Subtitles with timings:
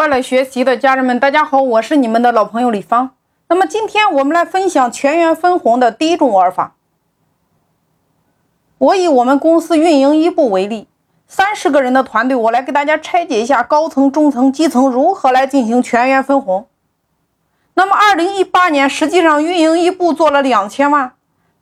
[0.00, 3.10] 快来学习的家人们，大家好，我是你们的老朋友李芳。
[3.48, 6.74] 那么今天我们来分享全员分红的第一种玩法。
[8.78, 10.88] 我以我们公司运营一部为例，
[11.28, 16.66] 三十个人的团队，我来给大家拆解一下高层、中层、基层如何来进行全员分红。
[17.74, 21.12] 那么二零一八年，实际上运营一部做了两千万。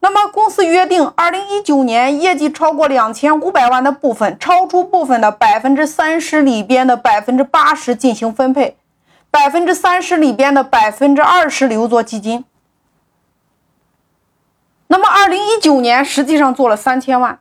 [0.01, 8.77] 那么公司约定，二零一九年业绩超过两千五百万的部分，超出部分的百分之三十里边的百分之八十进行分配，
[9.31, 12.45] 百分之三十里边的百分之二十留作基金。
[14.87, 17.41] 那么二零一九年实际上做了三千万，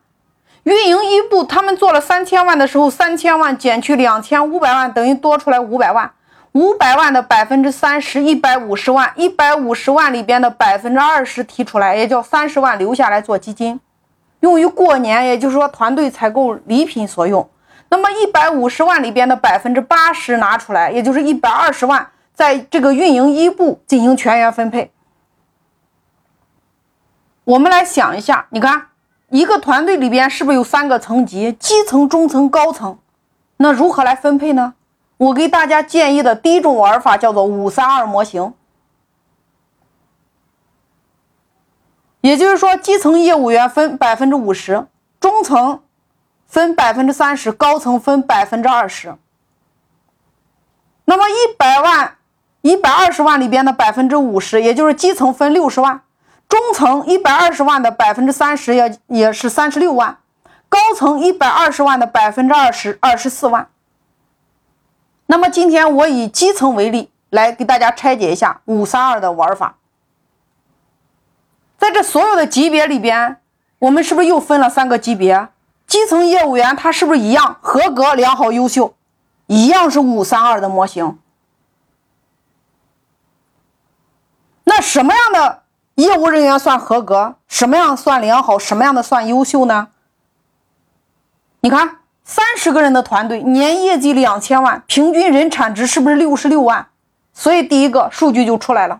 [0.63, 6.11] 运营一部他们做了三千万的时候，三千万减去两千五百万，等于多出来五百万。
[6.57, 13.79] 五百万的百分之三十，一百五十万，一百五十万里边的百分之二十提出来，也叫三十万留下来做基金，
[14.39, 17.47] 用于过年，也就是说团队采购礼品所用。
[17.89, 24.91] 那么一百五十万里边的百分之八十拿出来，也就是一百二十万，在这个运营一部进行全员分配。
[27.43, 28.87] 我们来想一下，你看
[29.29, 31.51] 一个团队里边是不是有三个层级？
[31.51, 32.97] 基层、中层、高层，
[33.57, 34.73] 那如何来分配呢？
[35.17, 38.53] 我给大家建议的第一种玩法叫做五三二模型，
[42.21, 44.85] 也就是说，基层业务员分百分之五十，
[45.19, 45.81] 中层
[46.45, 49.15] 分百分之三十，高层分百分之二十。
[51.05, 52.17] 那么一百万、
[52.61, 56.01] 一百二十万里边的百分之五十，也就是基层分六十万，
[56.47, 60.19] 中层一百二十万的百分之三十也也是三十六万，
[60.69, 63.67] 高层一百二十万的百分之二十二十四万。
[65.27, 69.75] 那么今天我以基层为例，来给大家拆解一下五三二的玩法。
[71.77, 73.41] 在这所有的级别里边，
[73.79, 75.49] 我们是不是又分了三个级别？
[75.85, 78.95] 基层业务员他是不是一样合格、良好、优秀，
[79.47, 81.19] 一样是五三二的模型？
[84.63, 85.63] 那什么样的
[85.95, 87.35] 业务人员算合格？
[87.47, 88.57] 什么样算良好？
[88.57, 89.89] 什么样的算优秀呢？
[91.59, 91.97] 你看。
[92.29, 96.89] 三十个人的团队，年业绩两千万，平均人产值是不是六十六万？
[97.33, 98.99] 所以第一个数据就出来了。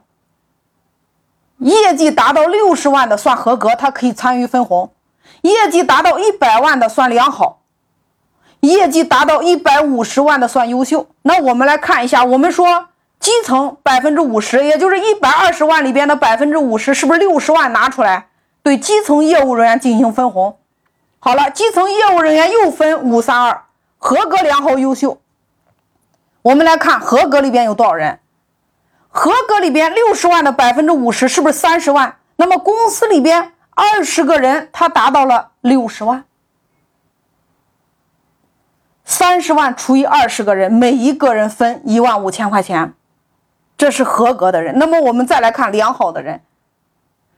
[1.58, 4.92] 业绩达到六十万的算合格，他可以参与分红；
[5.42, 7.60] 业绩达到一百万的算良好；
[8.62, 11.08] 业绩达到一百五十万的算优秀。
[11.24, 12.88] 那我们来看一下，我们说
[13.20, 18.30] 基层百分之五十，也就是一百二十万里边的百分之五十，是不是六十万拿出来
[18.64, 20.58] 对基层业务人员进行分红？
[21.20, 23.66] 好了，基层业务人员又分五三二，
[23.98, 25.20] 合格、良好、优秀。
[26.44, 28.20] 我们来看合格里边有多少人？
[29.10, 32.18] 合格里边六十万的百分之五十是不是三十万？
[32.36, 36.24] 那么公司里边二十个人，他达到了六十万。
[39.04, 42.94] 三十万除以二十个人，每一个人分一万五千块钱，
[43.76, 44.78] 这是合格的人。
[44.78, 46.42] 那么我们再来看良好的人。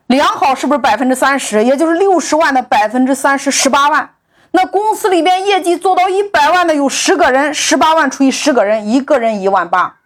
[0.10, 1.64] 良好是不是百分之三十？
[1.64, 4.16] 也就是六十万的百分之三十，十八万。
[4.50, 9.98] 那公司里边业绩做到一百万的有十个人，十八万除以十个人，一个人一万八。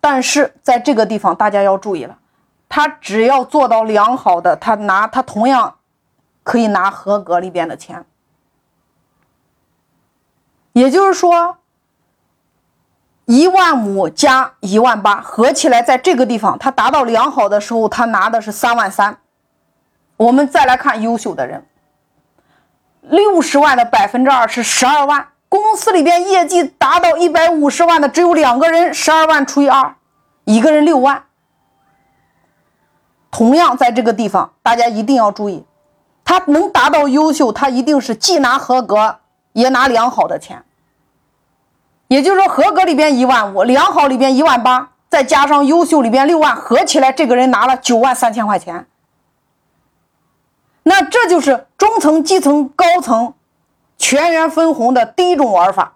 [0.00, 2.18] 但是在这个地方大家要注意了，
[2.68, 5.76] 他只要做到良好的，他拿他同样
[6.42, 8.04] 可以拿合格里边的钱。
[10.72, 11.58] 也就是说。
[13.26, 19.18] 一万五加一万八，合起来在这个地方，他达到良好的时候，他拿的是三万三。
[20.16, 21.66] 我们再来看优秀的人，
[23.00, 25.28] 六十万的百分之二是十二万。
[25.48, 29.94] 公司里边业绩达到一百五十万的只有两个人，十二万除以二，
[30.44, 31.24] 一个人六万。
[33.30, 35.64] 同样在这个地方，大家一定要注意，
[36.24, 39.20] 他能达到优秀，他一定是既拿合格
[39.52, 40.64] 也拿良好的钱。
[42.08, 48.86] 也就是说，合格里边一万五，良好里边一万八，再加上优秀里边六万，合起来这个人拿了九万三千块钱。
[50.82, 53.32] 那这就是中层、基层、高层
[53.96, 55.94] 全员分红的第一种玩法。